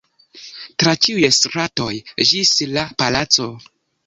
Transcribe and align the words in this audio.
tra 0.83 0.93
ĉiuj 1.07 1.29
stratoj 1.39 1.93
ĝis 2.31 2.55
la 2.73 2.89
palaco. 3.05 3.49